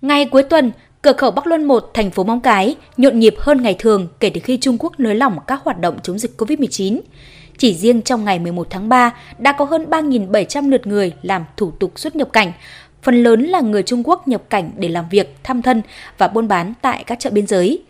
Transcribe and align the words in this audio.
Ngày 0.00 0.24
cuối 0.24 0.42
tuần, 0.42 0.72
cửa 1.02 1.12
khẩu 1.12 1.30
Bắc 1.30 1.46
Luân 1.46 1.64
1, 1.64 1.90
thành 1.94 2.10
phố 2.10 2.24
Móng 2.24 2.40
Cái 2.40 2.76
nhộn 2.96 3.18
nhịp 3.18 3.34
hơn 3.38 3.62
ngày 3.62 3.76
thường 3.78 4.08
kể 4.20 4.30
từ 4.30 4.40
khi 4.44 4.58
Trung 4.60 4.76
Quốc 4.78 5.00
nới 5.00 5.14
lỏng 5.14 5.38
các 5.46 5.60
hoạt 5.64 5.80
động 5.80 5.98
chống 6.02 6.18
dịch 6.18 6.40
COVID-19. 6.40 7.00
Chỉ 7.58 7.74
riêng 7.74 8.02
trong 8.02 8.24
ngày 8.24 8.38
11 8.38 8.66
tháng 8.70 8.88
3 8.88 9.14
đã 9.38 9.52
có 9.52 9.64
hơn 9.64 9.86
3.700 9.90 10.70
lượt 10.70 10.86
người 10.86 11.12
làm 11.22 11.44
thủ 11.56 11.72
tục 11.80 11.92
xuất 11.98 12.16
nhập 12.16 12.28
cảnh, 12.32 12.52
phần 13.02 13.22
lớn 13.22 13.44
là 13.44 13.60
người 13.60 13.82
Trung 13.82 14.02
Quốc 14.04 14.28
nhập 14.28 14.42
cảnh 14.50 14.70
để 14.76 14.88
làm 14.88 15.08
việc, 15.08 15.36
thăm 15.42 15.62
thân 15.62 15.82
và 16.18 16.28
buôn 16.28 16.48
bán 16.48 16.72
tại 16.82 17.04
các 17.04 17.18
chợ 17.20 17.30
biên 17.30 17.46
giới. 17.46 17.82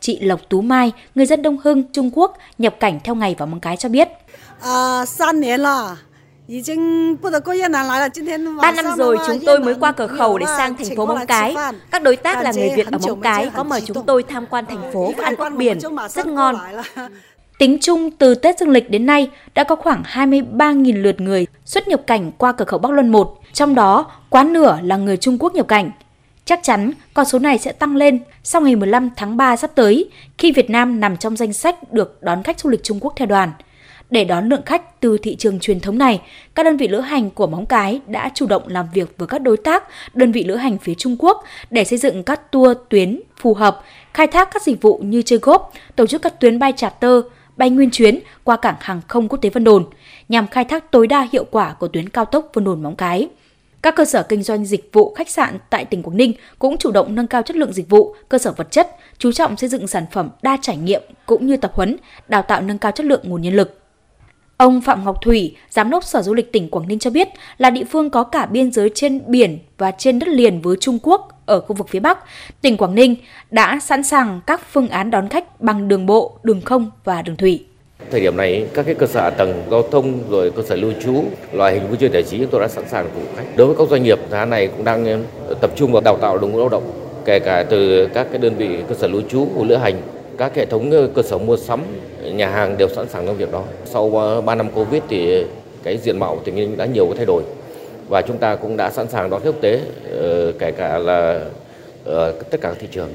Chị 0.00 0.20
Lộc 0.20 0.40
Tú 0.48 0.60
Mai, 0.60 0.92
người 1.14 1.26
dân 1.26 1.42
Đông 1.42 1.58
Hưng, 1.64 1.82
Trung 1.92 2.10
Quốc, 2.14 2.36
nhập 2.58 2.76
cảnh 2.80 3.00
theo 3.04 3.14
ngày 3.14 3.34
vào 3.38 3.46
Móng 3.46 3.60
Cái 3.60 3.76
cho 3.76 3.88
biết. 3.88 4.08
À, 4.60 5.04
3 8.62 8.72
năm 8.72 8.84
rồi 8.96 9.18
chúng 9.26 9.38
tôi 9.46 9.60
mới 9.60 9.74
qua 9.80 9.92
cửa 9.92 10.06
khẩu 10.06 10.38
để 10.38 10.46
sang 10.46 10.76
thành 10.76 10.96
phố 10.96 11.06
Móng 11.06 11.26
Cái. 11.28 11.54
Các 11.90 12.02
đối 12.02 12.16
tác 12.16 12.42
là 12.42 12.52
người 12.52 12.70
Việt 12.76 12.86
ở 12.86 12.98
Móng 13.08 13.20
Cái 13.20 13.50
có 13.54 13.64
mời 13.64 13.80
chúng 13.80 14.06
tôi 14.06 14.22
tham 14.22 14.46
quan 14.46 14.66
thành 14.66 14.92
phố 14.92 15.12
và 15.16 15.24
ăn 15.24 15.36
ốc 15.36 15.52
biển, 15.56 15.78
rất 16.08 16.26
ngon. 16.26 16.56
Tính 17.58 17.78
chung 17.80 18.10
từ 18.10 18.34
Tết 18.34 18.58
Dương 18.58 18.68
lịch 18.68 18.90
đến 18.90 19.06
nay 19.06 19.30
đã 19.54 19.64
có 19.64 19.76
khoảng 19.76 20.02
23.000 20.02 21.02
lượt 21.02 21.20
người 21.20 21.46
xuất 21.64 21.88
nhập 21.88 22.00
cảnh 22.06 22.32
qua 22.38 22.52
cửa 22.52 22.64
khẩu 22.64 22.78
Bắc 22.78 22.92
Luân 22.92 23.08
1, 23.08 23.40
trong 23.52 23.74
đó 23.74 24.10
quá 24.30 24.44
nửa 24.44 24.78
là 24.82 24.96
người 24.96 25.16
Trung 25.16 25.38
Quốc 25.38 25.54
nhập 25.54 25.68
cảnh. 25.68 25.90
Chắc 26.44 26.60
chắn 26.62 26.90
con 27.14 27.24
số 27.26 27.38
này 27.38 27.58
sẽ 27.58 27.72
tăng 27.72 27.96
lên 27.96 28.18
sau 28.42 28.60
ngày 28.60 28.76
15 28.76 29.10
tháng 29.16 29.36
3 29.36 29.56
sắp 29.56 29.70
tới 29.74 30.10
khi 30.38 30.52
Việt 30.52 30.70
Nam 30.70 31.00
nằm 31.00 31.16
trong 31.16 31.36
danh 31.36 31.52
sách 31.52 31.92
được 31.92 32.22
đón 32.22 32.42
khách 32.42 32.60
du 32.60 32.70
lịch 32.70 32.82
Trung 32.82 32.98
Quốc 33.00 33.12
theo 33.16 33.26
đoàn. 33.26 33.52
Để 34.10 34.24
đón 34.24 34.48
lượng 34.48 34.62
khách 34.66 35.00
từ 35.00 35.18
thị 35.18 35.36
trường 35.36 35.60
truyền 35.60 35.80
thống 35.80 35.98
này, 35.98 36.20
các 36.54 36.62
đơn 36.62 36.76
vị 36.76 36.88
lữ 36.88 37.00
hành 37.00 37.30
của 37.30 37.46
Móng 37.46 37.66
Cái 37.66 38.00
đã 38.06 38.30
chủ 38.34 38.46
động 38.46 38.62
làm 38.66 38.86
việc 38.94 39.14
với 39.18 39.28
các 39.28 39.38
đối 39.38 39.56
tác, 39.56 39.84
đơn 40.14 40.32
vị 40.32 40.44
lữ 40.44 40.56
hành 40.56 40.78
phía 40.78 40.94
Trung 40.94 41.16
Quốc 41.18 41.44
để 41.70 41.84
xây 41.84 41.98
dựng 41.98 42.22
các 42.22 42.52
tour 42.52 42.76
tuyến 42.88 43.20
phù 43.40 43.54
hợp, 43.54 43.82
khai 44.14 44.26
thác 44.26 44.48
các 44.52 44.62
dịch 44.62 44.82
vụ 44.82 44.98
như 44.98 45.22
chơi 45.22 45.38
góp, 45.38 45.72
tổ 45.96 46.06
chức 46.06 46.22
các 46.22 46.40
tuyến 46.40 46.58
bay 46.58 46.72
charter, 46.76 47.20
bay 47.56 47.70
nguyên 47.70 47.90
chuyến 47.90 48.18
qua 48.44 48.56
cảng 48.56 48.76
hàng 48.80 49.00
không 49.08 49.28
quốc 49.28 49.38
tế 49.42 49.50
Vân 49.50 49.64
Đồn 49.64 49.84
nhằm 50.28 50.46
khai 50.46 50.64
thác 50.64 50.90
tối 50.90 51.06
đa 51.06 51.28
hiệu 51.32 51.44
quả 51.50 51.74
của 51.78 51.88
tuyến 51.88 52.08
cao 52.08 52.24
tốc 52.24 52.50
Vân 52.54 52.64
Đồn 52.64 52.82
Móng 52.82 52.96
Cái. 52.96 53.28
Các 53.82 53.96
cơ 53.96 54.04
sở 54.04 54.22
kinh 54.22 54.42
doanh 54.42 54.64
dịch 54.64 54.90
vụ 54.92 55.14
khách 55.14 55.28
sạn 55.28 55.58
tại 55.70 55.84
tỉnh 55.84 56.02
Quảng 56.02 56.16
Ninh 56.16 56.32
cũng 56.58 56.76
chủ 56.76 56.90
động 56.90 57.14
nâng 57.14 57.26
cao 57.26 57.42
chất 57.42 57.56
lượng 57.56 57.72
dịch 57.72 57.88
vụ, 57.88 58.14
cơ 58.28 58.38
sở 58.38 58.52
vật 58.56 58.70
chất, 58.70 58.96
chú 59.18 59.32
trọng 59.32 59.56
xây 59.56 59.68
dựng 59.68 59.86
sản 59.86 60.04
phẩm 60.12 60.30
đa 60.42 60.58
trải 60.62 60.76
nghiệm 60.76 61.02
cũng 61.26 61.46
như 61.46 61.56
tập 61.56 61.72
huấn, 61.74 61.96
đào 62.28 62.42
tạo 62.42 62.60
nâng 62.60 62.78
cao 62.78 62.92
chất 62.92 63.06
lượng 63.06 63.20
nguồn 63.24 63.42
nhân 63.42 63.54
lực. 63.54 63.80
Ông 64.56 64.80
Phạm 64.80 65.04
Ngọc 65.04 65.16
Thủy, 65.22 65.56
Giám 65.70 65.90
đốc 65.90 66.04
Sở 66.04 66.22
Du 66.22 66.34
lịch 66.34 66.52
tỉnh 66.52 66.70
Quảng 66.70 66.88
Ninh 66.88 66.98
cho 66.98 67.10
biết 67.10 67.28
là 67.58 67.70
địa 67.70 67.84
phương 67.84 68.10
có 68.10 68.24
cả 68.24 68.46
biên 68.46 68.72
giới 68.72 68.90
trên 68.94 69.20
biển 69.26 69.58
và 69.78 69.90
trên 69.90 70.18
đất 70.18 70.28
liền 70.28 70.60
với 70.60 70.76
Trung 70.80 70.98
Quốc 71.02 71.42
ở 71.46 71.60
khu 71.60 71.76
vực 71.76 71.88
phía 71.88 72.00
Bắc. 72.00 72.18
Tỉnh 72.60 72.76
Quảng 72.76 72.94
Ninh 72.94 73.16
đã 73.50 73.78
sẵn 73.82 74.02
sàng 74.02 74.40
các 74.46 74.60
phương 74.72 74.88
án 74.88 75.10
đón 75.10 75.28
khách 75.28 75.60
bằng 75.60 75.88
đường 75.88 76.06
bộ, 76.06 76.38
đường 76.42 76.60
không 76.60 76.90
và 77.04 77.22
đường 77.22 77.36
thủy. 77.36 77.64
Thời 78.10 78.20
điểm 78.20 78.36
này, 78.36 78.66
các 78.74 78.86
cái 78.86 78.94
cơ 78.94 79.06
sở 79.06 79.20
hạ 79.20 79.30
tầng 79.30 79.62
giao 79.70 79.82
thông 79.82 80.30
rồi 80.30 80.50
cơ 80.50 80.62
sở 80.62 80.76
lưu 80.76 80.92
trú, 81.04 81.24
loại 81.52 81.74
hình 81.74 81.88
vui 81.88 81.96
chơi 82.00 82.10
giải 82.12 82.22
trí 82.22 82.38
chúng 82.38 82.50
tôi 82.50 82.60
đã 82.60 82.68
sẵn 82.68 82.84
sàng 82.88 83.08
phục 83.14 83.22
vụ 83.22 83.28
khách. 83.36 83.56
Đối 83.56 83.66
với 83.66 83.76
các 83.78 83.88
doanh 83.90 84.02
nghiệp, 84.02 84.18
giá 84.30 84.44
này 84.44 84.66
cũng 84.66 84.84
đang 84.84 85.24
ờ, 85.48 85.54
tập 85.54 85.70
trung 85.76 85.92
vào 85.92 86.02
đào 86.02 86.16
tạo 86.16 86.38
đội 86.38 86.50
ngũ 86.50 86.58
lao 86.58 86.68
động, 86.68 86.92
kể 87.24 87.38
cả 87.38 87.64
từ 87.70 88.08
các 88.14 88.26
cái 88.30 88.38
đơn 88.38 88.54
vị 88.56 88.68
cơ 88.88 88.94
sở 88.94 89.08
lưu 89.08 89.22
trú, 89.30 89.48
của 89.54 89.64
lữ 89.64 89.76
hành, 89.76 90.02
các 90.38 90.54
hệ 90.54 90.66
thống 90.66 90.90
ờ, 90.90 91.08
cơ 91.14 91.22
sở 91.22 91.38
mua 91.38 91.56
sắm, 91.56 91.82
nhà 92.22 92.48
hàng 92.48 92.78
đều 92.78 92.88
sẵn 92.88 93.08
sàng 93.08 93.26
trong 93.26 93.36
việc 93.36 93.52
đó. 93.52 93.62
Sau 93.84 94.16
ờ, 94.18 94.40
3 94.40 94.54
năm 94.54 94.70
Covid 94.74 95.02
thì 95.08 95.44
cái 95.82 95.98
diện 95.98 96.18
mạo 96.18 96.38
thì 96.44 96.66
đã 96.76 96.86
nhiều 96.86 97.06
cái 97.06 97.16
thay 97.16 97.26
đổi 97.26 97.42
và 98.08 98.22
chúng 98.22 98.38
ta 98.38 98.56
cũng 98.56 98.76
đã 98.76 98.90
sẵn 98.90 99.08
sàng 99.08 99.30
đón 99.30 99.40
khách 99.40 99.50
quốc 99.50 99.60
tế 99.60 99.80
ờ, 100.20 100.52
kể 100.58 100.72
cả 100.72 100.98
là 100.98 101.40
ở 102.04 102.32
tất 102.50 102.60
cả 102.60 102.68
các 102.68 102.76
thị 102.80 102.88
trường 102.90 103.08